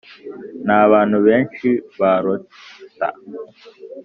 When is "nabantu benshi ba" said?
0.65-2.11